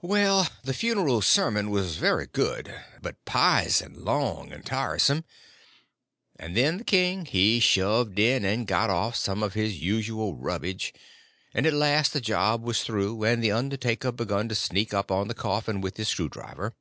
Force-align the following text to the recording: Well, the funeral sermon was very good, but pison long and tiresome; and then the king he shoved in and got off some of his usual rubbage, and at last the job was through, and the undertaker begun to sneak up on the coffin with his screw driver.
Well, 0.00 0.48
the 0.64 0.72
funeral 0.72 1.20
sermon 1.20 1.68
was 1.68 1.96
very 1.98 2.26
good, 2.26 2.72
but 3.02 3.22
pison 3.26 4.02
long 4.02 4.50
and 4.50 4.64
tiresome; 4.64 5.26
and 6.36 6.56
then 6.56 6.78
the 6.78 6.84
king 6.84 7.26
he 7.26 7.60
shoved 7.60 8.18
in 8.18 8.46
and 8.46 8.66
got 8.66 8.88
off 8.88 9.14
some 9.14 9.42
of 9.42 9.52
his 9.52 9.78
usual 9.82 10.36
rubbage, 10.36 10.94
and 11.52 11.66
at 11.66 11.74
last 11.74 12.14
the 12.14 12.20
job 12.22 12.62
was 12.62 12.82
through, 12.82 13.24
and 13.24 13.44
the 13.44 13.52
undertaker 13.52 14.10
begun 14.10 14.48
to 14.48 14.54
sneak 14.54 14.94
up 14.94 15.10
on 15.10 15.28
the 15.28 15.34
coffin 15.34 15.82
with 15.82 15.98
his 15.98 16.08
screw 16.08 16.30
driver. 16.30 16.74